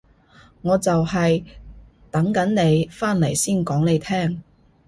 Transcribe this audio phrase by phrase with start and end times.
[0.63, 1.45] 我就係
[2.09, 4.41] 等緊你返嚟先講你聽